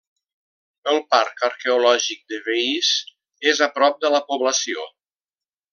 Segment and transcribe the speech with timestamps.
[0.93, 2.91] El parc arqueològic de Veïs
[3.53, 4.93] és a prop de la població.